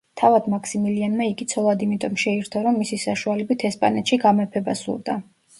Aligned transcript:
თავად 0.19 0.45
მაქსიმილიანმა 0.53 1.27
იგი 1.31 1.45
ცოლად 1.51 1.85
იმიტომ 1.87 2.17
შეირთო, 2.23 2.63
რომ 2.69 2.79
მისი 2.85 3.01
საშუალებით 3.05 3.67
ესპანეთში 3.71 4.21
გამეფება 4.25 4.77
სურდა. 4.85 5.21